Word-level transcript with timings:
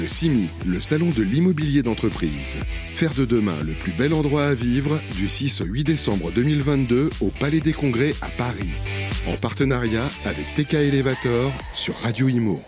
Le 0.00 0.08
CIMI, 0.08 0.48
le 0.66 0.80
salon 0.80 1.10
de 1.16 1.22
l'immobilier 1.22 1.82
d'entreprise. 1.82 2.56
Faire 2.86 3.14
de 3.14 3.24
demain 3.24 3.54
le 3.64 3.72
plus 3.72 3.92
bel 3.92 4.12
endroit 4.12 4.46
à 4.46 4.54
vivre 4.54 4.98
du 5.16 5.28
6 5.28 5.60
au 5.60 5.66
8 5.66 5.84
décembre 5.84 6.32
2022 6.32 7.10
au 7.20 7.28
Palais 7.28 7.60
des 7.60 7.72
Congrès 7.72 8.12
à 8.20 8.26
Paris. 8.28 8.70
En 9.28 9.36
partenariat 9.36 10.02
avec 10.24 10.46
TK 10.56 10.74
Elevator 10.74 11.52
sur 11.74 11.94
Radio 11.98 12.28
Imo. 12.28 12.60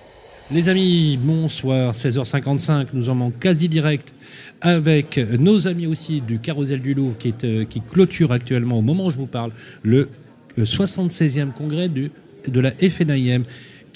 Les 0.52 0.68
amis, 0.68 1.18
bonsoir, 1.20 1.94
16h55, 1.94 2.88
nous 2.92 3.08
en 3.08 3.20
en 3.20 3.30
quasi 3.32 3.68
direct 3.68 4.14
avec 4.60 5.18
nos 5.18 5.66
amis 5.66 5.88
aussi 5.88 6.20
du 6.20 6.38
Carrousel 6.38 6.80
du 6.80 6.94
Loup 6.94 7.14
euh, 7.44 7.64
qui 7.64 7.80
clôture 7.80 8.30
actuellement, 8.30 8.78
au 8.78 8.82
moment 8.82 9.06
où 9.06 9.10
je 9.10 9.18
vous 9.18 9.26
parle, 9.26 9.50
le 9.82 10.08
76e 10.56 11.52
congrès 11.52 11.88
du, 11.88 12.12
de 12.46 12.60
la 12.60 12.70
FNIM 12.70 13.42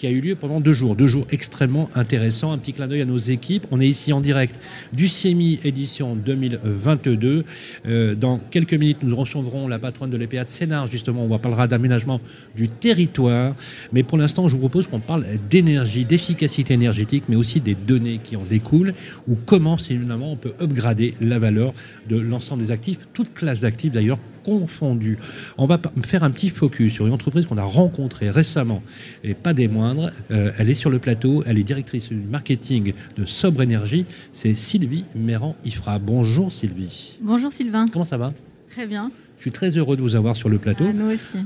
qui 0.01 0.07
a 0.07 0.11
eu 0.11 0.23
lieu 0.23 0.35
pendant 0.35 0.61
deux 0.61 0.73
jours. 0.73 0.97
Deux 0.97 1.07
jours 1.07 1.27
extrêmement 1.31 1.91
intéressants. 1.95 2.53
Un 2.53 2.59
petit 2.59 2.73
clin 2.73 2.89
d'œil 2.89 3.03
à 3.03 3.05
nos 3.05 3.19
équipes. 3.19 3.67
On 3.71 3.83
est 3.83 3.87
ici 3.87 4.15
en 4.15 4.23
direct 4.23 4.59
du 4.95 5.09
CIEMI 5.09 5.61
édition 5.63 6.17
2022. 6.17 7.45
Euh, 7.85 8.15
dans 8.15 8.39
quelques 8.39 8.73
minutes, 8.73 9.03
nous 9.03 9.15
recevrons 9.15 9.69
la 9.69 9.79
patronne 9.79 10.09
de 10.09 10.17
l'EPA 10.17 10.45
de 10.45 10.49
Sénard. 10.49 10.87
Justement, 10.87 11.27
on 11.29 11.39
parlera 11.39 11.67
d'aménagement 11.67 12.19
du 12.57 12.69
territoire. 12.69 13.55
Mais 13.93 14.03
pour 14.03 14.17
l'instant, 14.17 14.49
je 14.49 14.55
vous 14.55 14.61
propose 14.61 14.87
qu'on 14.87 15.01
parle 15.01 15.27
d'énergie, 15.51 16.07
d'efficacité 16.07 16.73
énergétique, 16.73 17.25
mais 17.29 17.37
aussi 17.37 17.61
des 17.61 17.75
données 17.75 18.21
qui 18.25 18.37
en 18.37 18.45
découlent, 18.49 18.95
ou 19.29 19.37
comment, 19.45 19.77
finalement, 19.77 20.33
on 20.33 20.37
peut 20.37 20.55
upgrader 20.63 21.13
la 21.21 21.39
valeur 21.39 21.75
de 22.09 22.17
l'ensemble 22.17 22.63
des 22.63 22.73
actifs, 22.73 23.01
toutes 23.13 23.35
classes 23.35 23.61
d'actifs 23.61 23.93
d'ailleurs, 23.93 24.19
confondues. 24.45 25.19
On 25.59 25.67
va 25.67 25.81
faire 26.03 26.25
un 26.25 26.31
petit 26.31 26.51
focus 26.51 26.93
sur 26.93 27.07
une 27.07 27.13
entreprise 27.13 27.47
qu'on 27.47 27.59
a 27.59 27.63
rencontrée 27.65 28.31
récemment, 28.31 28.83
et 29.25 29.35
pas 29.35 29.55
des 29.55 29.69
moindres. 29.69 30.11
Euh, 30.31 30.53
elle 30.59 30.69
est 30.71 30.75
sur 30.75 30.91
le 30.91 30.99
plateau, 30.99 31.43
elle 31.47 31.59
est 31.59 31.65
directrice 31.65 32.09
du 32.09 32.17
marketing 32.17 32.93
de 33.17 33.25
Sobre 33.25 33.63
Énergie. 33.63 34.07
C'est 34.33 34.55
Sylvie 34.55 35.05
Méran-Ifra. 35.15 35.99
Bonjour 35.99 36.53
Sylvie. 36.53 37.19
Bonjour 37.23 37.53
Sylvain. 37.53 37.87
Comment 37.93 38.05
ça 38.05 38.19
va? 38.19 38.33
Très 38.71 38.87
bien. 38.87 39.11
Je 39.37 39.45
suis 39.45 39.53
très 39.53 39.71
heureux 39.79 39.97
de 39.97 40.03
vous 40.03 40.17
avoir 40.17 40.37
sur 40.37 40.51
le 40.51 40.59
plateau. 40.59 40.85
Ah, 40.87 40.93
nous 40.93 41.11
aussi. 41.11 41.39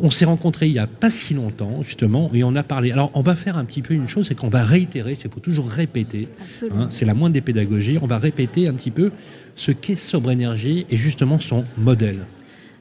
On 0.00 0.10
s'est 0.10 0.24
rencontrés 0.24 0.68
il 0.68 0.72
n'y 0.72 0.78
a 0.78 0.86
pas 0.86 1.10
si 1.10 1.34
longtemps, 1.34 1.82
justement, 1.82 2.30
et 2.32 2.44
on 2.44 2.56
a 2.56 2.62
parlé. 2.62 2.92
Alors, 2.92 3.10
on 3.12 3.20
va 3.20 3.36
faire 3.36 3.58
un 3.58 3.66
petit 3.66 3.82
peu 3.82 3.92
une 3.92 4.08
chose, 4.08 4.26
c'est 4.26 4.34
qu'on 4.34 4.48
va 4.48 4.64
réitérer, 4.64 5.14
c'est 5.14 5.30
faut 5.30 5.38
toujours 5.38 5.68
répéter. 5.68 6.28
Absolument. 6.48 6.84
hein, 6.84 6.86
c'est 6.88 7.04
la 7.04 7.12
moindre 7.12 7.34
des 7.34 7.42
pédagogies. 7.42 7.98
On 8.00 8.06
va 8.06 8.16
répéter 8.16 8.68
un 8.68 8.72
petit 8.72 8.90
peu 8.90 9.10
ce 9.54 9.70
qu'est 9.70 9.96
Sobre 9.96 10.30
Énergie 10.30 10.86
et 10.88 10.96
justement 10.96 11.38
son 11.38 11.66
modèle. 11.76 12.20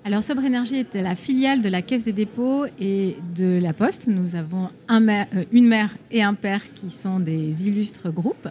Alors 0.04 0.24
Sobre 0.24 0.44
Énergie 0.44 0.78
est 0.78 0.96
la 0.96 1.16
filiale 1.16 1.62
de 1.62 1.70
la 1.70 1.84
Caisse 1.84 2.04
des 2.04 2.12
dépôts 2.12 2.66
et 2.80 3.18
de 3.36 3.60
la 3.62 3.72
Poste. 3.72 4.08
Nous 4.08 4.36
avons 4.36 4.70
euh, 4.90 5.24
une 5.52 5.68
mère 5.68 5.96
et 6.10 6.24
un 6.24 6.34
père 6.34 6.74
qui 6.74 6.90
sont 6.90 7.20
des 7.20 7.68
illustres 7.68 8.12
groupes. 8.12 8.48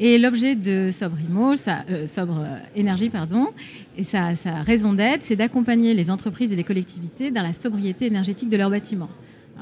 Et 0.00 0.18
l'objet 0.18 0.56
de 0.56 0.90
Sobre 0.90 1.18
Imo, 1.20 1.52
euh, 1.52 2.06
euh, 2.28 3.08
pardon, 3.12 3.50
et 3.96 4.02
sa, 4.02 4.34
sa 4.34 4.54
raison 4.62 4.92
d'être, 4.92 5.22
c'est 5.22 5.36
d'accompagner 5.36 5.94
les 5.94 6.10
entreprises 6.10 6.52
et 6.52 6.56
les 6.56 6.64
collectivités 6.64 7.30
dans 7.30 7.42
la 7.42 7.52
sobriété 7.52 8.06
énergétique 8.06 8.48
de 8.48 8.56
leurs 8.56 8.70
bâtiments. 8.70 9.10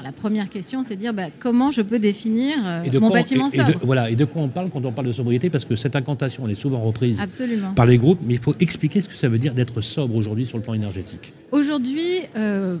Alors, 0.01 0.11
la 0.13 0.19
première 0.19 0.49
question, 0.49 0.81
c'est 0.83 0.95
de 0.95 0.99
dire 0.99 1.13
bah, 1.13 1.27
comment 1.39 1.69
je 1.71 1.81
peux 1.81 1.99
définir 1.99 2.55
euh, 2.65 2.83
mon 2.99 3.09
quoi 3.09 3.19
bâtiment 3.19 3.49
et- 3.49 3.55
et 3.59 3.63
de-. 3.63 3.73
Voilà, 3.83 4.09
et 4.09 4.15
de 4.15 4.25
quoi 4.25 4.41
on 4.41 4.47
parle 4.47 4.69
quand 4.71 4.83
on 4.85 4.91
parle 4.91 5.07
de 5.07 5.13
sobriété? 5.13 5.49
Parce 5.49 5.65
que 5.65 5.75
cette 5.75 5.95
incantation, 5.95 6.43
elle 6.45 6.51
est 6.51 6.55
souvent 6.55 6.79
reprise 6.81 7.19
Absolument. 7.21 7.73
par 7.73 7.85
les 7.85 7.97
groupes, 7.97 8.19
mais 8.25 8.33
il 8.35 8.39
faut 8.39 8.55
expliquer 8.59 9.01
ce 9.01 9.09
que 9.09 9.15
ça 9.15 9.29
veut 9.29 9.37
dire 9.37 9.53
d'être 9.53 9.81
sobre 9.81 10.15
aujourd'hui 10.15 10.45
sur 10.45 10.57
le 10.57 10.63
plan 10.63 10.73
énergétique. 10.73 11.33
Aujourd'hui, 11.51 12.21
euh, 12.35 12.77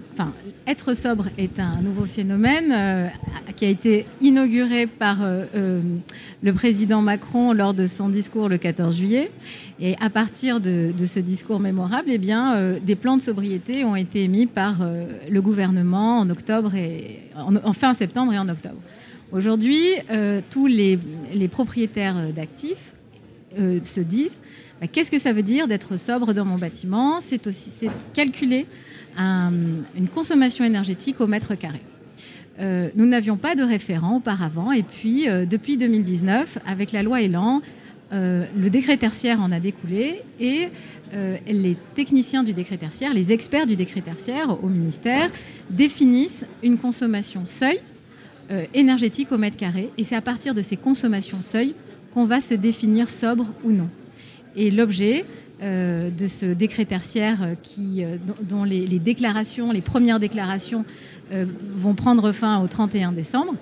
être 0.65 0.93
sobre 0.95 1.25
est 1.37 1.59
un 1.59 1.81
nouveau 1.81 2.05
phénomène 2.05 2.71
euh, 2.71 3.07
qui 3.55 3.65
a 3.65 3.69
été 3.69 4.05
inauguré 4.21 4.87
par 4.87 5.19
euh, 5.21 5.81
le 6.41 6.53
président 6.53 7.01
Macron 7.01 7.53
lors 7.53 7.73
de 7.73 7.85
son 7.85 8.09
discours 8.09 8.49
le 8.49 8.57
14 8.57 8.97
juillet. 8.97 9.29
Et 9.83 9.95
à 9.99 10.09
partir 10.11 10.59
de, 10.59 10.91
de 10.95 11.05
ce 11.07 11.19
discours 11.19 11.59
mémorable, 11.59 12.09
eh 12.09 12.19
bien, 12.19 12.75
des 12.85 12.95
plans 12.95 13.17
de 13.17 13.21
sobriété 13.21 13.83
ont 13.83 13.95
été 13.95 14.23
émis 14.23 14.45
par 14.45 14.75
le 15.27 15.41
gouvernement 15.41 16.19
en 16.19 16.29
octobre 16.29 16.75
et 16.75 17.10
en, 17.35 17.55
en 17.55 17.73
fin 17.73 17.93
septembre 17.93 18.33
et 18.33 18.37
en 18.39 18.47
octobre. 18.49 18.79
Aujourd'hui, 19.31 19.81
euh, 20.09 20.41
tous 20.49 20.67
les, 20.67 20.99
propriétaires 21.49 22.15
d'actifs 22.35 22.93
euh, 23.59 23.79
se 23.81 24.01
disent 24.01 24.37
bah, 24.81 24.87
qu'est-ce 24.87 25.11
que 25.11 25.19
ça 25.19 25.31
veut 25.31 25.43
dire 25.43 25.67
d'être 25.67 25.97
sobre 25.97 26.33
dans 26.33 26.45
mon 26.45 26.57
bâtiment? 26.57 27.21
C'est 27.21 27.47
aussi 27.47 27.87
calculer 28.13 28.65
un- 29.17 29.51
une 29.97 30.09
consommation 30.09 30.65
énergétique 30.65 31.21
au 31.21 31.27
mètre 31.27 31.55
carré. 31.55 31.81
Euh, 32.59 32.89
nous 32.95 33.05
n'avions 33.05 33.37
pas 33.37 33.55
de 33.55 33.63
référent 33.63 34.17
auparavant 34.17 34.71
et 34.73 34.83
puis 34.83 35.29
euh, 35.29 35.45
depuis 35.45 35.77
2019, 35.77 36.57
avec 36.67 36.91
la 36.91 37.01
loi 37.01 37.21
Elan, 37.21 37.61
euh, 38.13 38.45
le 38.57 38.69
décret 38.69 38.97
tertiaire 38.97 39.39
en 39.39 39.51
a 39.53 39.59
découlé 39.61 40.21
et 40.39 40.67
euh, 41.13 41.37
les 41.47 41.77
techniciens 41.95 42.43
du 42.43 42.53
décret 42.53 42.75
tertiaire, 42.75 43.13
les 43.13 43.31
experts 43.31 43.65
du 43.65 43.77
décret 43.77 44.01
tertiaire 44.01 44.61
au 44.61 44.67
ministère 44.67 45.29
définissent 45.69 46.45
une 46.61 46.77
consommation 46.77 47.45
seuil 47.45 47.79
euh, 48.51 48.65
énergétique 48.73 49.31
au 49.31 49.37
mètre 49.37 49.55
carré 49.55 49.91
et 49.97 50.03
c'est 50.03 50.15
à 50.15 50.21
partir 50.21 50.53
de 50.53 50.61
ces 50.61 50.75
consommations 50.75 51.41
seuil 51.41 51.73
qu'on 52.13 52.25
va 52.25 52.41
se 52.41 52.53
définir 52.53 53.09
sobre 53.09 53.47
ou 53.63 53.71
non. 53.71 53.87
Et 54.57 54.71
l'objet 54.71 55.23
de 55.61 56.27
ce 56.27 56.45
décret 56.47 56.85
tertiaire 56.85 57.43
euh, 57.43 57.53
qui, 57.61 58.03
euh, 58.03 58.17
dont, 58.41 58.63
les, 58.63 58.87
déclarations, 58.99 59.71
les 59.71 59.81
premières 59.81 60.19
déclarations 60.19 60.85
euh, 61.31 61.45
vont 61.77 61.93
prendre 61.93 62.33
fin 62.33 62.61
au 62.61 62.67
31 62.67 63.13
décembre, 63.13 63.53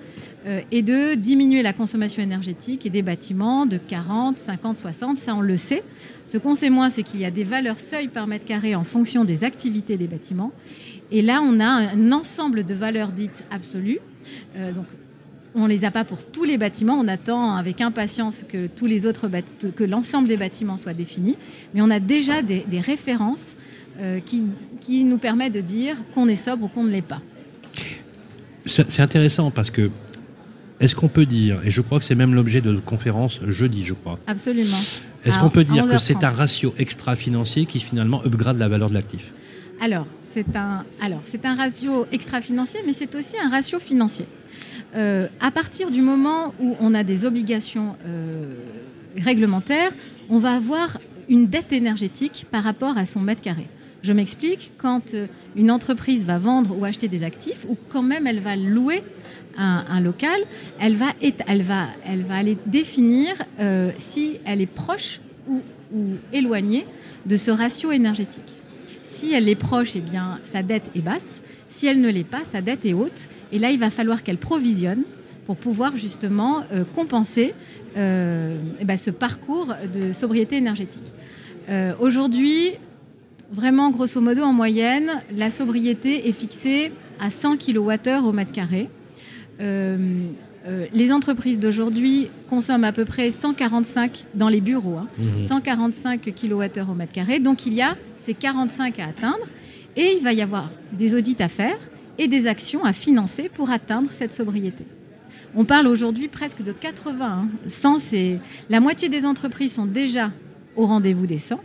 euh, 0.46 0.60
est 0.72 0.82
de 0.82 1.14
diminuer 1.14 1.62
la 1.62 1.72
consommation 1.72 2.22
énergétique 2.22 2.84
et 2.84 2.90
des 2.90 3.02
bâtiments 3.02 3.64
de 3.64 3.76
40, 3.76 4.38
50, 4.38 4.76
60, 4.76 5.18
ça 5.18 5.34
on 5.36 5.40
le 5.40 5.56
sait. 5.56 5.84
Ce 6.24 6.36
qu'on 6.36 6.56
sait 6.56 6.70
moins, 6.70 6.90
c'est 6.90 7.02
qu'il 7.04 7.20
y 7.20 7.24
a 7.24 7.30
des 7.30 7.44
valeurs 7.44 7.78
seuil 7.78 8.08
par 8.08 8.26
mètre 8.26 8.44
carré 8.44 8.74
en 8.74 8.82
fonction 8.82 9.24
des 9.24 9.44
activités 9.44 9.96
des 9.96 10.08
bâtiments. 10.08 10.50
Et 11.12 11.22
là, 11.22 11.42
on 11.44 11.60
a 11.60 11.66
un 11.66 12.10
ensemble 12.10 12.64
de 12.64 12.74
valeurs 12.74 13.12
dites 13.12 13.44
absolues. 13.50 14.00
Euh, 14.56 14.72
donc, 14.72 14.86
on 15.54 15.66
les 15.66 15.84
a 15.84 15.90
pas 15.90 16.04
pour 16.04 16.22
tous 16.24 16.44
les 16.44 16.58
bâtiments. 16.58 16.98
On 17.00 17.08
attend 17.08 17.56
avec 17.56 17.80
impatience 17.80 18.44
que 18.48 18.66
tous 18.68 18.86
les 18.86 19.06
autres 19.06 19.28
bâti- 19.28 19.72
que 19.74 19.84
l'ensemble 19.84 20.28
des 20.28 20.36
bâtiments 20.36 20.76
soit 20.76 20.94
défini. 20.94 21.36
Mais 21.74 21.80
on 21.82 21.90
a 21.90 22.00
déjà 22.00 22.42
des, 22.42 22.64
des 22.68 22.80
références 22.80 23.56
euh, 23.98 24.20
qui, 24.20 24.42
qui 24.80 25.04
nous 25.04 25.18
permettent 25.18 25.54
de 25.54 25.60
dire 25.60 25.96
qu'on 26.14 26.28
est 26.28 26.36
sobre 26.36 26.64
ou 26.64 26.68
qu'on 26.68 26.84
ne 26.84 26.90
l'est 26.90 27.02
pas. 27.02 27.20
C'est 28.66 29.00
intéressant 29.00 29.50
parce 29.50 29.70
que 29.70 29.90
est-ce 30.80 30.94
qu'on 30.94 31.08
peut 31.08 31.26
dire, 31.26 31.60
et 31.64 31.70
je 31.70 31.80
crois 31.80 31.98
que 31.98 32.04
c'est 32.04 32.14
même 32.14 32.34
l'objet 32.34 32.60
de 32.60 32.74
conférence 32.76 33.40
jeudi, 33.46 33.84
je 33.84 33.92
crois, 33.94 34.18
Absolument. 34.26 34.78
est-ce 35.24 35.38
qu'on 35.38 35.50
peut 35.50 35.64
dire 35.64 35.84
que 35.84 35.90
11h30. 35.90 35.98
c'est 35.98 36.24
un 36.24 36.30
ratio 36.30 36.74
extra-financier 36.78 37.66
qui 37.66 37.80
finalement 37.80 38.22
upgrade 38.24 38.58
la 38.58 38.68
valeur 38.68 38.88
de 38.88 38.94
l'actif? 38.94 39.32
Alors, 39.82 40.06
c'est 40.24 40.56
un, 40.56 40.84
alors, 41.02 41.20
c'est 41.24 41.44
un 41.44 41.54
ratio 41.54 42.06
extra-financier, 42.12 42.80
mais 42.86 42.92
c'est 42.92 43.14
aussi 43.14 43.36
un 43.42 43.48
ratio 43.50 43.78
financier. 43.78 44.26
Euh, 44.94 45.28
à 45.40 45.50
partir 45.50 45.90
du 45.90 46.02
moment 46.02 46.52
où 46.60 46.76
on 46.80 46.94
a 46.94 47.04
des 47.04 47.24
obligations 47.24 47.96
euh, 48.06 48.54
réglementaires, 49.16 49.92
on 50.28 50.38
va 50.38 50.54
avoir 50.54 50.98
une 51.28 51.46
dette 51.46 51.72
énergétique 51.72 52.46
par 52.50 52.64
rapport 52.64 52.98
à 52.98 53.06
son 53.06 53.20
mètre 53.20 53.40
carré. 53.40 53.68
Je 54.02 54.12
m'explique, 54.12 54.72
quand 54.78 55.14
euh, 55.14 55.26
une 55.54 55.70
entreprise 55.70 56.24
va 56.24 56.38
vendre 56.38 56.76
ou 56.76 56.84
acheter 56.84 57.06
des 57.06 57.22
actifs, 57.22 57.66
ou 57.68 57.76
quand 57.88 58.02
même 58.02 58.26
elle 58.26 58.40
va 58.40 58.56
louer 58.56 59.02
un, 59.56 60.00
local, 60.00 60.40
elle 60.78 60.94
va, 60.94 61.08
aller 62.30 62.56
définir 62.64 63.34
si 63.98 64.38
elle 64.46 64.62
est 64.62 64.66
proche 64.66 65.20
ou 65.48 65.60
éloignée 66.32 66.86
de 67.26 67.36
ce 67.36 67.50
ratio 67.50 67.90
énergétique. 67.90 68.59
Si 69.02 69.32
elle 69.32 69.48
est 69.48 69.54
proche, 69.54 69.96
eh 69.96 70.00
bien, 70.00 70.40
sa 70.44 70.62
dette 70.62 70.90
est 70.94 71.00
basse. 71.00 71.40
Si 71.68 71.86
elle 71.86 72.00
ne 72.00 72.10
l'est 72.10 72.24
pas, 72.24 72.44
sa 72.44 72.60
dette 72.60 72.84
est 72.84 72.92
haute. 72.92 73.28
Et 73.52 73.58
là, 73.58 73.70
il 73.70 73.78
va 73.78 73.90
falloir 73.90 74.22
qu'elle 74.22 74.38
provisionne 74.38 75.02
pour 75.46 75.56
pouvoir 75.56 75.96
justement 75.96 76.62
euh, 76.72 76.84
compenser 76.84 77.54
euh, 77.96 78.56
eh 78.80 78.84
ben, 78.84 78.96
ce 78.96 79.10
parcours 79.10 79.74
de 79.92 80.12
sobriété 80.12 80.56
énergétique. 80.56 81.12
Euh, 81.68 81.94
Aujourd'hui, 81.98 82.72
vraiment, 83.50 83.90
grosso 83.90 84.20
modo, 84.20 84.42
en 84.42 84.52
moyenne, 84.52 85.10
la 85.34 85.50
sobriété 85.50 86.28
est 86.28 86.32
fixée 86.32 86.92
à 87.18 87.30
100 87.30 87.56
kWh 87.56 88.24
au 88.24 88.32
mètre 88.32 88.52
carré. 88.52 88.88
Euh, 90.66 90.86
les 90.92 91.10
entreprises 91.10 91.58
d'aujourd'hui 91.58 92.28
consomment 92.48 92.84
à 92.84 92.92
peu 92.92 93.06
près 93.06 93.30
145 93.30 94.24
dans 94.34 94.48
les 94.50 94.60
bureaux. 94.60 94.96
hein, 94.98 95.06
145 95.42 96.20
kWh 96.22 96.90
au 96.90 96.94
mètre 96.94 97.12
carré. 97.12 97.40
Donc 97.40 97.64
il 97.66 97.74
y 97.74 97.80
a 97.82 97.96
ces 98.18 98.34
45 98.34 98.98
à 98.98 99.06
atteindre 99.06 99.46
et 99.96 100.14
il 100.18 100.22
va 100.22 100.32
y 100.34 100.42
avoir 100.42 100.70
des 100.92 101.14
audits 101.14 101.36
à 101.40 101.48
faire 101.48 101.78
et 102.18 102.28
des 102.28 102.46
actions 102.46 102.84
à 102.84 102.92
financer 102.92 103.48
pour 103.48 103.70
atteindre 103.70 104.10
cette 104.12 104.34
sobriété. 104.34 104.84
On 105.54 105.64
parle 105.64 105.86
aujourd'hui 105.86 106.28
presque 106.28 106.62
de 106.62 106.72
80. 106.72 107.24
hein. 107.26 107.48
100, 107.66 107.98
c'est 107.98 108.38
la 108.68 108.80
moitié 108.80 109.08
des 109.08 109.24
entreprises 109.24 109.72
sont 109.74 109.86
déjà 109.86 110.30
au 110.76 110.84
rendez-vous 110.86 111.26
des 111.26 111.38
100 111.38 111.58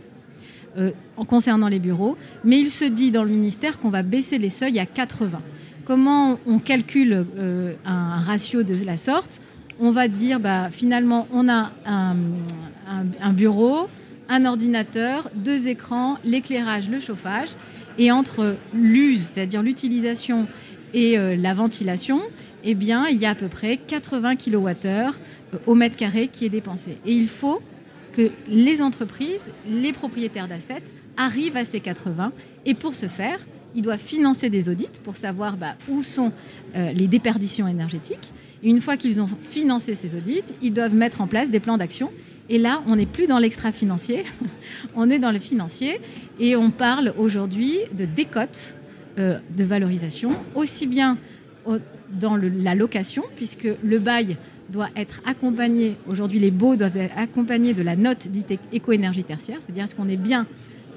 euh, 0.78 0.90
en 1.16 1.24
concernant 1.24 1.68
les 1.68 1.78
bureaux, 1.78 2.16
mais 2.44 2.58
il 2.58 2.68
se 2.68 2.84
dit 2.84 3.10
dans 3.10 3.22
le 3.22 3.30
ministère 3.30 3.78
qu'on 3.78 3.90
va 3.90 4.02
baisser 4.02 4.38
les 4.38 4.50
seuils 4.50 4.78
à 4.78 4.86
80. 4.86 5.40
Comment 5.86 6.38
on 6.46 6.58
calcule 6.58 7.24
euh, 7.38 7.74
un 7.84 8.20
ratio 8.20 8.62
de 8.62 8.84
la 8.84 8.96
sorte 8.96 9.40
on 9.78 9.90
va 9.90 10.08
dire 10.08 10.40
bah, 10.40 10.68
finalement 10.70 11.26
on 11.32 11.48
a 11.48 11.72
un, 11.84 13.32
bureau, 13.32 13.88
un 14.28 14.44
ordinateur, 14.44 15.30
deux 15.34 15.68
écrans, 15.68 16.18
l'éclairage, 16.24 16.88
le 16.88 17.00
chauffage. 17.00 17.50
Et 17.98 18.10
entre 18.10 18.56
l'use, 18.74 19.22
c'est-à-dire 19.22 19.62
l'utilisation 19.62 20.46
et 20.92 21.18
euh, 21.18 21.34
la 21.36 21.54
ventilation, 21.54 22.20
eh 22.62 22.74
bien, 22.74 23.06
il 23.06 23.20
y 23.20 23.26
a 23.26 23.30
à 23.30 23.34
peu 23.34 23.48
près 23.48 23.78
80 23.78 24.36
kWh 24.36 24.68
euh, 24.84 25.10
au 25.66 25.74
mètre 25.74 25.96
carré 25.96 26.28
qui 26.28 26.44
est 26.44 26.50
dépensé. 26.50 26.98
Et 27.06 27.12
il 27.12 27.28
faut 27.28 27.62
que 28.12 28.30
les 28.48 28.82
entreprises, 28.82 29.50
les 29.68 29.92
propriétaires 29.92 30.48
d'assets 30.48 30.82
arrivent 31.16 31.56
à 31.56 31.64
ces 31.64 31.80
80. 31.80 32.32
Et 32.66 32.74
pour 32.74 32.94
ce 32.94 33.06
faire, 33.06 33.38
ils 33.76 33.82
doivent 33.82 34.00
financer 34.00 34.50
des 34.50 34.68
audits 34.68 34.88
pour 35.04 35.16
savoir 35.16 35.56
bah, 35.56 35.76
où 35.88 36.02
sont 36.02 36.32
euh, 36.74 36.92
les 36.92 37.06
déperditions 37.06 37.68
énergétiques. 37.68 38.32
Une 38.64 38.80
fois 38.80 38.96
qu'ils 38.96 39.20
ont 39.20 39.28
financé 39.42 39.94
ces 39.94 40.16
audits, 40.16 40.42
ils 40.62 40.72
doivent 40.72 40.94
mettre 40.94 41.20
en 41.20 41.28
place 41.28 41.50
des 41.50 41.60
plans 41.60 41.76
d'action 41.76 42.10
et 42.48 42.58
là, 42.58 42.82
on 42.86 42.96
n'est 42.96 43.06
plus 43.06 43.26
dans 43.26 43.38
l'extra-financier, 43.38 44.24
on 44.94 45.10
est 45.10 45.18
dans 45.18 45.32
le 45.32 45.40
financier. 45.40 46.00
Et 46.38 46.54
on 46.56 46.70
parle 46.70 47.12
aujourd'hui 47.18 47.78
de 47.92 48.04
décote 48.04 48.76
euh, 49.18 49.38
de 49.56 49.64
valorisation, 49.64 50.30
aussi 50.54 50.86
bien 50.86 51.18
dans 52.10 52.36
la 52.36 52.76
location, 52.76 53.24
puisque 53.34 53.66
le 53.82 53.98
bail 53.98 54.36
doit 54.68 54.88
être 54.94 55.20
accompagné, 55.26 55.96
aujourd'hui 56.08 56.38
les 56.38 56.52
baux 56.52 56.76
doivent 56.76 56.96
être 56.96 57.16
accompagnés 57.16 57.74
de 57.74 57.82
la 57.82 57.96
note 57.96 58.28
dite 58.28 58.58
éco-énergie 58.72 59.24
tertiaire, 59.24 59.58
c'est-à-dire 59.60 59.84
est-ce 59.84 59.94
qu'on 59.94 60.08
est 60.08 60.16
bien 60.16 60.46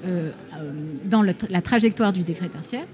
euh, 0.04 0.30
euh, 0.54 0.72
dans 1.04 1.22
la 1.22 1.62
trajectoire 1.62 2.12
du 2.12 2.22
décret 2.22 2.48
tertiaire. 2.48 2.86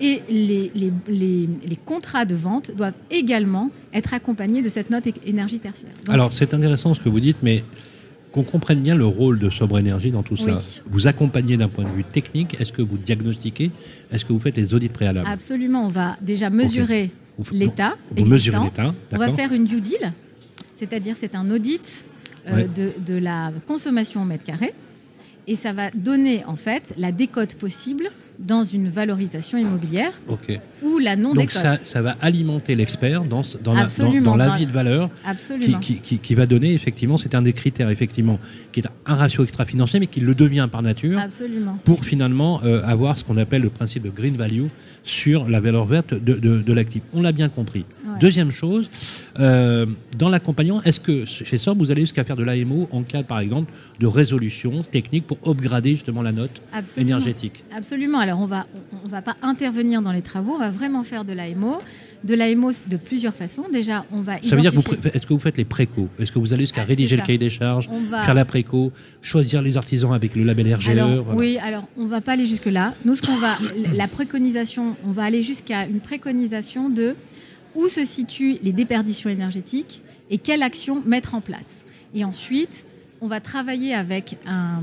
Et 0.00 0.20
les, 0.28 0.70
les, 1.08 1.78
contrats 1.86 2.26
de 2.26 2.34
vente 2.34 2.70
doivent 2.76 2.92
également 3.10 3.70
être 3.94 4.12
accompagnés 4.12 4.60
de 4.60 4.68
cette 4.68 4.90
note 4.90 5.08
énergie 5.24 5.58
tertiaire. 5.58 5.92
Alors 6.08 6.34
c'est 6.34 6.52
intéressant 6.52 6.94
ce 6.94 7.00
que 7.00 7.08
vous 7.08 7.20
dites, 7.20 7.38
mais 7.42 7.64
qu'on 8.32 8.42
comprenne 8.42 8.80
bien 8.80 8.94
le 8.94 9.06
rôle 9.06 9.38
de 9.38 9.48
Sobre 9.48 9.78
Énergie 9.78 10.10
dans 10.10 10.22
tout 10.22 10.36
ça. 10.36 10.52
Vous 10.86 11.06
accompagnez 11.06 11.56
d'un 11.56 11.68
point 11.68 11.84
de 11.84 11.88
vue 11.88 12.04
technique, 12.04 12.60
est-ce 12.60 12.72
que 12.72 12.82
vous 12.82 12.98
diagnostiquez, 12.98 13.70
est-ce 14.12 14.26
que 14.26 14.34
vous 14.34 14.40
faites 14.40 14.56
les 14.58 14.74
audits 14.74 14.90
préalables? 14.90 15.28
Absolument, 15.30 15.86
on 15.86 15.90
va 15.90 16.18
déjà 16.20 16.50
mesurer 16.50 17.10
l'état 17.50 17.96
existant. 18.14 18.70
on 19.12 19.16
va 19.16 19.30
faire 19.30 19.52
une 19.52 19.64
due 19.64 19.80
deal, 19.80 20.12
c'est-à-dire 20.74 21.14
c'est 21.16 21.34
un 21.34 21.50
audit 21.50 22.04
euh, 22.48 22.66
de, 22.66 22.92
de 23.04 23.18
la 23.18 23.50
consommation 23.66 24.20
au 24.20 24.26
mètre 24.26 24.44
carré 24.44 24.74
et 25.46 25.56
ça 25.56 25.72
va 25.72 25.90
donner 25.90 26.44
en 26.44 26.56
fait 26.56 26.92
la 26.96 27.12
décote 27.12 27.54
possible 27.54 28.10
dans 28.38 28.64
une 28.64 28.88
valorisation 28.88 29.58
immobilière 29.58 30.12
ou 30.82 30.98
la 30.98 31.16
non 31.16 31.34
Donc 31.34 31.50
ça, 31.50 31.76
ça, 31.76 32.02
va 32.02 32.16
alimenter 32.20 32.74
l'expert 32.74 33.24
dans, 33.24 33.42
dans, 33.62 33.74
la, 33.74 33.86
dans, 34.20 34.36
l'avis 34.36 34.66
de 34.66 34.72
valeur 34.72 35.10
qui, 35.80 36.00
qui, 36.00 36.18
qui, 36.18 36.34
va 36.34 36.46
donner 36.46 36.74
effectivement, 36.74 37.16
c'est 37.18 37.34
un 37.34 37.42
des 37.42 37.52
critères 37.52 37.90
effectivement, 37.90 38.38
qui 38.72 38.80
est 38.80 38.86
un 39.06 39.14
ratio 39.14 39.42
extra-financier 39.44 40.00
mais 40.00 40.06
qui 40.06 40.20
le 40.20 40.34
devient 40.34 40.68
par 40.70 40.82
nature 40.82 41.18
Absolument. 41.18 41.78
pour 41.84 42.04
finalement 42.04 42.60
euh, 42.64 42.82
avoir 42.84 43.18
ce 43.18 43.24
qu'on 43.24 43.36
appelle 43.38 43.62
le 43.62 43.70
principe 43.70 44.02
de 44.02 44.10
green 44.10 44.36
value 44.36 44.66
sur 45.02 45.48
la 45.48 45.60
valeur 45.60 45.84
verte 45.84 46.14
de, 46.14 46.34
de, 46.34 46.72
l'actif. 46.72 47.02
On 47.14 47.22
l'a 47.22 47.32
bien 47.32 47.48
compris. 47.48 47.84
Deuxième 48.20 48.50
chose, 48.50 48.90
euh, 49.38 49.86
dans 50.18 50.28
l'accompagnement, 50.28 50.82
est-ce 50.82 50.98
que 50.98 51.24
chez 51.24 51.58
SOB, 51.58 51.78
vous 51.78 51.90
allez 51.92 52.00
jusqu'à 52.00 52.24
faire 52.24 52.36
de 52.36 52.42
l'AMO 52.42 52.88
en 52.90 53.02
cas 53.02 53.22
par 53.22 53.38
exemple 53.38 53.72
de 54.00 54.06
résolution 54.06 54.82
technique 54.82 55.26
pour 55.26 55.38
upgrader 55.46 55.90
justement 55.90 56.22
la 56.22 56.32
note 56.32 56.60
énergétique? 56.96 57.64
Absolument 57.74 58.18
alors 58.26 58.40
on 58.40 58.46
va, 58.46 58.66
on, 59.04 59.08
va 59.08 59.22
pas 59.22 59.36
intervenir 59.42 60.02
dans 60.02 60.12
les 60.12 60.22
travaux, 60.22 60.52
on 60.54 60.58
va 60.58 60.70
vraiment 60.70 61.02
faire 61.02 61.24
de 61.24 61.32
l'AMO. 61.32 61.78
De 62.24 62.34
l'AMO 62.34 62.72
de 62.88 62.96
plusieurs 62.96 63.34
façons. 63.34 63.64
Déjà, 63.72 64.04
on 64.10 64.20
va. 64.20 64.42
Ça 64.42 64.56
veut 64.56 64.62
dire 64.62 64.72
que 64.72 65.08
est-ce 65.08 65.26
que 65.26 65.32
vous 65.32 65.38
faites 65.38 65.56
les 65.56 65.64
préco 65.64 66.08
Est-ce 66.18 66.32
que 66.32 66.38
vous 66.38 66.52
allez 66.52 66.62
jusqu'à 66.62 66.82
ah, 66.82 66.86
rédiger 66.86 67.16
le 67.16 67.22
cahier 67.22 67.38
des 67.38 67.50
charges, 67.50 67.88
faire 68.24 68.34
la 68.34 68.44
préco, 68.44 68.92
choisir 69.22 69.62
les 69.62 69.76
artisans 69.76 70.12
avec 70.12 70.34
le 70.34 70.42
label 70.42 70.74
RGE 70.74 70.90
Oui, 71.34 71.58
alors 71.58 71.84
on 71.96 72.06
va 72.06 72.20
pas 72.20 72.32
aller 72.32 72.46
jusque 72.46 72.66
là. 72.66 72.94
Nous, 73.04 73.14
ce 73.14 73.22
qu'on 73.22 73.36
va, 73.36 73.56
la 73.94 74.08
préconisation, 74.08 74.96
on 75.06 75.10
va 75.10 75.24
aller 75.24 75.42
jusqu'à 75.42 75.86
une 75.86 76.00
préconisation 76.00 76.88
de 76.90 77.14
où 77.74 77.88
se 77.88 78.04
situent 78.04 78.58
les 78.62 78.72
déperditions 78.72 79.30
énergétiques 79.30 80.02
et 80.30 80.38
quelle 80.38 80.62
action 80.62 81.02
mettre 81.04 81.34
en 81.34 81.40
place. 81.40 81.84
Et 82.14 82.24
ensuite, 82.24 82.86
on 83.20 83.26
va 83.26 83.40
travailler 83.40 83.94
avec 83.94 84.36
un, 84.46 84.82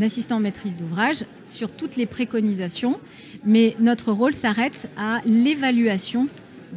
assistant 0.00 0.40
maîtrise 0.40 0.76
d'ouvrage 0.76 1.24
sur 1.46 1.70
toutes 1.70 1.96
les 1.96 2.06
préconisations, 2.06 2.98
mais 3.44 3.76
notre 3.78 4.10
rôle 4.12 4.34
s'arrête 4.34 4.88
à 4.96 5.20
l'évaluation 5.24 6.26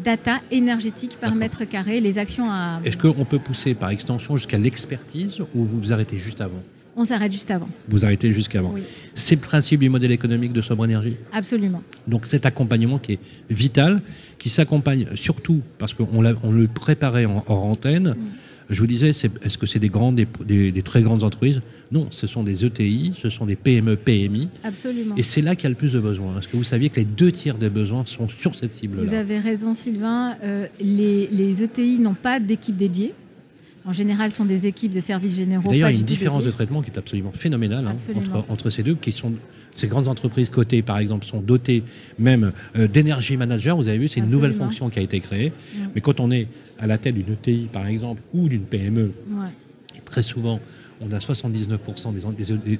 data 0.03 0.41
énergétique 0.51 1.17
par 1.19 1.33
mètre 1.33 1.63
carré, 1.63 2.01
les 2.01 2.19
actions 2.19 2.51
à... 2.51 2.81
Est-ce 2.83 2.97
qu'on 2.97 3.25
peut 3.25 3.39
pousser 3.39 3.73
par 3.73 3.89
extension 3.89 4.37
jusqu'à 4.37 4.57
l'expertise 4.57 5.39
ou 5.39 5.65
vous 5.65 5.79
vous 5.79 5.93
arrêtez 5.93 6.17
juste 6.17 6.41
avant? 6.41 6.61
On 6.97 7.03
s'arrête 7.03 7.31
juste 7.31 7.51
avant. 7.51 7.67
Vous 7.89 8.05
arrêtez 8.05 8.31
jusqu'avant. 8.31 8.71
Oui. 8.73 8.83
C'est 9.15 9.35
le 9.35 9.41
principe 9.41 9.81
du 9.81 9.89
modèle 9.89 10.11
économique 10.11 10.53
de 10.53 10.61
Sobre 10.61 10.85
Énergie? 10.85 11.17
Absolument. 11.33 11.83
Donc 12.07 12.25
cet 12.25 12.45
accompagnement 12.45 12.99
qui 12.99 13.13
est 13.13 13.19
vital, 13.49 14.01
qui 14.37 14.49
s'accompagne 14.49 15.07
surtout 15.15 15.61
parce 15.77 15.93
qu'on 15.93 16.21
le 16.21 16.67
préparait 16.67 17.25
en, 17.25 17.43
hors 17.47 17.65
antenne. 17.65 18.15
Je 18.69 18.79
vous 18.79 18.87
disais, 18.87 19.09
est-ce 19.09 19.57
que 19.57 19.65
c'est 19.65 19.79
des 19.79 19.89
grandes, 19.89 20.15
des, 20.15 20.81
très 20.81 21.01
grandes 21.01 21.23
entreprises? 21.23 21.61
Non, 21.91 22.07
ce 22.09 22.27
sont 22.27 22.43
des 22.43 22.65
ETI, 22.65 23.13
ce 23.21 23.29
sont 23.29 23.45
des 23.45 23.55
PME, 23.55 23.95
PMI. 23.95 24.49
Absolument. 24.63 25.15
Et 25.15 25.23
c'est 25.23 25.41
là 25.41 25.55
qu'il 25.55 25.63
y 25.63 25.67
a 25.67 25.69
le 25.69 25.75
plus 25.75 25.93
de 25.93 25.99
besoins. 25.99 26.39
Est-ce 26.39 26.47
que 26.47 26.57
vous 26.57 26.63
saviez 26.63 26.89
que 26.89 26.97
les 26.97 27.05
deux 27.05 27.31
tiers 27.31 27.57
des 27.57 27.69
besoins 27.69 28.05
sont 28.05 28.27
sur 28.27 28.55
cette 28.55 28.71
cible-là 28.71 29.03
Vous 29.03 29.13
avez 29.13 29.39
raison, 29.39 29.73
Sylvain. 29.73 30.37
Euh, 30.43 30.67
les, 30.79 31.27
les 31.27 31.63
ETI 31.63 31.99
n'ont 31.99 32.15
pas 32.15 32.39
d'équipe 32.39 32.75
dédiée. 32.75 33.13
En 33.85 33.91
général, 33.91 34.31
ce 34.31 34.37
sont 34.37 34.45
des 34.45 34.65
équipes 34.65 34.91
de 34.91 34.99
services 34.99 35.35
généraux. 35.35 35.69
D'ailleurs, 35.69 35.89
il 35.89 35.93
y 35.93 35.97
a 35.97 35.99
une 35.99 36.05
différence 36.05 36.43
de 36.43 36.51
traitement 36.51 36.81
qui 36.81 36.89
est 36.89 36.97
absolument 36.97 37.31
phénoménale 37.33 37.87
hein, 37.87 37.95
entre, 38.15 38.45
entre, 38.49 38.69
ces 38.69 38.81
deux, 38.81 38.95
qui 38.95 39.11
sont 39.11 39.33
ces 39.73 39.87
grandes 39.87 40.07
entreprises 40.07 40.49
cotées, 40.49 40.81
par 40.81 40.97
exemple, 40.97 41.25
sont 41.25 41.41
dotées 41.41 41.83
même 42.17 42.51
euh, 42.75 42.87
d'énergie 42.87 43.37
manager. 43.37 43.77
Vous 43.77 43.87
avez 43.87 43.97
vu, 43.97 44.07
c'est 44.07 44.21
une 44.21 44.31
nouvelle 44.31 44.53
fonction 44.53 44.89
qui 44.89 44.99
a 44.99 45.01
été 45.01 45.19
créée. 45.19 45.51
Mais 45.93 46.01
quand 46.01 46.19
on 46.19 46.31
est 46.31 46.47
à 46.79 46.87
la 46.87 46.97
tête 46.97 47.15
d'une 47.15 47.33
ETI, 47.33 47.69
par 47.71 47.85
exemple, 47.85 48.21
ou 48.33 48.49
d'une 48.49 48.65
PME, 48.65 49.11
très 50.03 50.23
souvent, 50.23 50.59
on 51.01 51.11
a 51.11 51.17
79% 51.17 52.13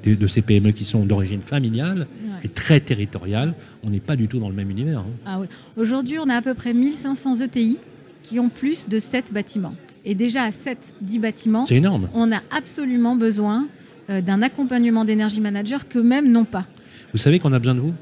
des, 0.04 0.16
de 0.16 0.28
ces 0.28 0.42
PME 0.42 0.72
qui 0.72 0.86
sont 0.86 1.06
d'origine 1.06 1.42
familiale 1.42 2.08
et 2.44 2.48
très 2.48 2.80
territoriale. 2.80 3.54
On 3.84 3.90
n'est 3.90 4.00
pas 4.00 4.16
du 4.16 4.28
tout 4.28 4.40
dans 4.40 4.50
le 4.50 4.56
même 4.56 4.72
univers. 4.72 5.00
Hein. 5.00 5.12
Ah 5.26 5.42
Aujourd'hui, 5.78 6.18
on 6.20 6.30
a 6.30 6.36
à 6.36 6.42
peu 6.42 6.54
près 6.54 6.74
1500 6.74 7.42
ETI 7.42 7.78
qui 8.24 8.40
ont 8.40 8.50
plus 8.50 8.88
de 8.88 8.98
7 8.98 9.34
bâtiments. 9.34 9.76
Et 10.06 10.16
déjà 10.16 10.44
à 10.44 10.50
7-10 10.50 11.20
bâtiments, 11.20 11.66
énorme. 11.66 12.10
on 12.14 12.32
a 12.32 12.42
absolument 12.52 13.16
besoin 13.16 13.68
euh, 14.10 14.22
d'un 14.22 14.44
accompagnement 14.44 15.04
d'énergie 15.04 15.42
manager 15.42 15.88
qu'eux-mêmes 15.88 16.32
n'ont 16.32 16.46
pas. 16.46 16.66
Vous 17.12 17.18
savez 17.18 17.40
qu'on 17.40 17.54
a 17.54 17.60
besoin 17.60 17.76
de 17.76 17.80
vous? 17.80 17.94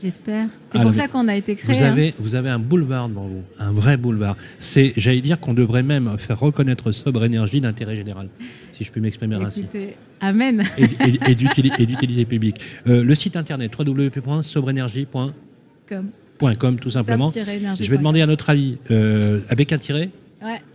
J'espère. 0.00 0.48
C'est 0.68 0.80
pour 0.82 0.92
ça 0.92 1.06
qu'on 1.08 1.28
a 1.28 1.36
été 1.36 1.54
créé. 1.54 1.74
Vous 1.74 1.82
avez, 1.82 2.08
hein. 2.08 2.12
vous 2.18 2.34
avez 2.34 2.50
un 2.50 2.58
boulevard 2.58 3.08
devant 3.08 3.26
vous, 3.26 3.40
un 3.58 3.72
vrai 3.72 3.96
boulevard. 3.96 4.36
C'est, 4.58 4.92
j'allais 4.96 5.22
dire 5.22 5.40
qu'on 5.40 5.54
devrait 5.54 5.82
même 5.82 6.18
faire 6.18 6.38
reconnaître 6.38 6.92
Sobre 6.92 7.24
Énergie 7.24 7.62
d'intérêt 7.62 7.96
général, 7.96 8.28
si 8.72 8.84
je 8.84 8.92
puis 8.92 9.00
m'exprimer 9.00 9.36
ainsi. 9.36 9.64
Amen. 10.20 10.62
Et, 10.76 10.88
d'utilité 11.34 12.26
publique. 12.26 12.60
Euh, 12.86 13.02
le 13.02 13.14
site 13.14 13.36
internet 13.36 13.72
www.sobreenergie.com. 13.78 15.32
tout 16.80 16.90
simplement. 16.90 17.30
Je 17.30 17.90
vais 17.90 17.96
demander 17.96 18.20
à 18.20 18.26
notre 18.26 18.50
avis, 18.50 18.76
euh, 18.90 19.40
avec 19.48 19.72
un 19.72 19.78
tiret 19.78 20.10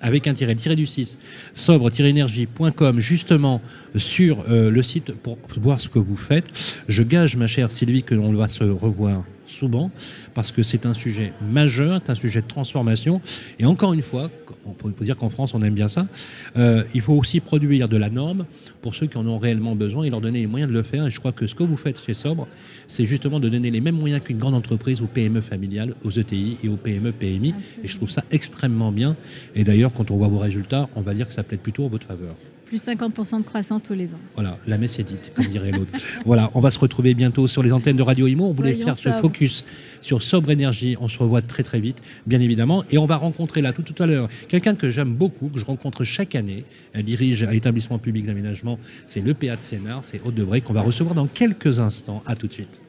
avec 0.01 0.27
un 0.27 0.33
tiret, 0.33 0.55
tiré 0.55 0.75
du 0.75 0.85
6, 0.85 1.17
sobre-énergie.com, 1.53 2.99
justement 2.99 3.61
sur 3.95 4.45
euh, 4.49 4.71
le 4.71 4.83
site 4.83 5.13
pour 5.13 5.37
voir 5.57 5.79
ce 5.79 5.89
que 5.89 5.99
vous 5.99 6.17
faites. 6.17 6.45
Je 6.87 7.03
gage, 7.03 7.35
ma 7.35 7.47
chère 7.47 7.71
Sylvie, 7.71 8.03
que 8.03 8.15
l'on 8.15 8.33
va 8.33 8.47
se 8.47 8.63
revoir 8.63 9.23
souvent 9.45 9.91
parce 10.39 10.53
que 10.53 10.63
c'est 10.63 10.85
un 10.85 10.93
sujet 10.93 11.33
majeur, 11.51 11.99
c'est 12.01 12.11
un 12.13 12.15
sujet 12.15 12.39
de 12.41 12.47
transformation. 12.47 13.19
Et 13.59 13.65
encore 13.65 13.91
une 13.91 14.01
fois, 14.01 14.31
on 14.65 14.71
peut 14.71 15.03
dire 15.03 15.17
qu'en 15.17 15.29
France, 15.29 15.53
on 15.53 15.61
aime 15.63 15.73
bien 15.73 15.89
ça, 15.89 16.07
euh, 16.55 16.85
il 16.93 17.01
faut 17.01 17.11
aussi 17.11 17.41
produire 17.41 17.89
de 17.89 17.97
la 17.97 18.09
norme 18.09 18.45
pour 18.81 18.95
ceux 18.95 19.07
qui 19.07 19.17
en 19.17 19.27
ont 19.27 19.37
réellement 19.37 19.75
besoin 19.75 20.05
et 20.05 20.09
leur 20.09 20.21
donner 20.21 20.39
les 20.39 20.47
moyens 20.47 20.71
de 20.71 20.77
le 20.77 20.81
faire. 20.81 21.05
Et 21.05 21.09
je 21.09 21.19
crois 21.19 21.33
que 21.33 21.45
ce 21.45 21.55
que 21.55 21.63
vous 21.63 21.75
faites 21.75 21.99
chez 21.99 22.13
Sobre, 22.13 22.47
c'est 22.87 23.03
justement 23.03 23.41
de 23.41 23.49
donner 23.49 23.69
les 23.69 23.81
mêmes 23.81 23.97
moyens 23.97 24.23
qu'une 24.23 24.37
grande 24.37 24.55
entreprise 24.55 25.01
aux 25.01 25.07
PME 25.07 25.41
familiales, 25.41 25.93
aux 26.05 26.11
ETI 26.11 26.57
et 26.63 26.69
aux 26.69 26.77
PME 26.77 27.11
PMI. 27.11 27.53
Et 27.83 27.89
je 27.89 27.97
trouve 27.97 28.09
ça 28.09 28.23
extrêmement 28.31 28.93
bien. 28.93 29.17
Et 29.55 29.65
d'ailleurs, 29.65 29.91
quand 29.91 30.09
on 30.09 30.15
voit 30.15 30.29
vos 30.29 30.37
résultats, 30.37 30.87
on 30.95 31.01
va 31.01 31.15
dire 31.15 31.27
que 31.27 31.33
ça 31.33 31.43
plaide 31.43 31.59
plutôt 31.59 31.83
en 31.83 31.89
votre 31.89 32.07
faveur 32.07 32.35
plus 32.69 32.85
50% 32.85 33.39
de 33.39 33.43
croissance 33.43 33.81
tous 33.81 33.95
les 33.95 34.13
ans. 34.13 34.19
Voilà, 34.35 34.59
la 34.67 34.77
messe 34.77 34.99
est 34.99 35.03
dite, 35.03 35.33
comme 35.35 35.47
dirait 35.47 35.71
l'autre. 35.71 35.91
voilà, 36.25 36.51
on 36.53 36.59
va 36.59 36.69
se 36.69 36.77
retrouver 36.77 37.15
bientôt 37.15 37.47
sur 37.47 37.63
les 37.63 37.73
antennes 37.73 37.97
de 37.97 38.03
Radio 38.03 38.27
Imo. 38.27 38.45
On 38.45 38.51
voulait 38.51 38.75
faire 38.75 38.95
ce 38.95 39.09
focus 39.09 39.65
sur 40.01 40.21
Sobre 40.21 40.51
Énergie. 40.51 40.95
On 41.01 41.07
se 41.07 41.17
revoit 41.17 41.41
très 41.41 41.63
très 41.63 41.79
vite, 41.79 42.01
bien 42.27 42.39
évidemment. 42.39 42.83
Et 42.91 42.99
on 42.99 43.07
va 43.07 43.17
rencontrer 43.17 43.61
là 43.61 43.73
tout, 43.73 43.81
tout 43.81 44.01
à 44.01 44.05
l'heure 44.05 44.29
quelqu'un 44.47 44.75
que 44.75 44.91
j'aime 44.91 45.13
beaucoup, 45.13 45.49
que 45.49 45.59
je 45.59 45.65
rencontre 45.65 46.03
chaque 46.03 46.35
année. 46.35 46.63
Elle 46.93 47.05
dirige 47.05 47.41
à 47.43 47.51
l'établissement 47.51 47.97
public 47.97 48.25
d'aménagement. 48.25 48.77
C'est 49.07 49.21
l'EPA 49.21 49.55
de 49.55 49.61
Sénart, 49.63 50.03
c'est 50.03 50.21
Haute 50.23 50.35
de 50.35 50.43
Bré, 50.43 50.61
qu'on 50.61 50.73
va 50.73 50.81
recevoir 50.81 51.15
dans 51.15 51.25
quelques 51.25 51.79
instants. 51.79 52.21
À 52.27 52.35
tout 52.35 52.47
de 52.47 52.53
suite. 52.53 52.81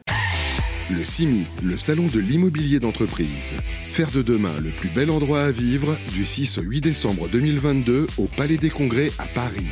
Le 0.97 1.05
CIMI, 1.05 1.45
le 1.63 1.77
salon 1.77 2.07
de 2.07 2.19
l'immobilier 2.19 2.79
d'entreprise. 2.79 3.53
Faire 3.83 4.11
de 4.11 4.21
demain 4.21 4.53
le 4.61 4.69
plus 4.69 4.89
bel 4.89 5.09
endroit 5.09 5.43
à 5.43 5.51
vivre 5.51 5.95
du 6.11 6.25
6 6.25 6.57
au 6.57 6.63
8 6.63 6.81
décembre 6.81 7.29
2022 7.29 8.07
au 8.17 8.25
Palais 8.25 8.57
des 8.57 8.69
Congrès 8.69 9.11
à 9.17 9.25
Paris. 9.25 9.67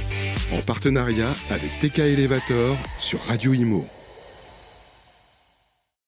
En 0.53 0.61
partenariat 0.61 1.33
avec 1.49 1.69
TK 1.81 1.99
Elevator 1.99 2.77
sur 2.99 3.19
Radio 3.23 3.53
Imo. 3.53 3.99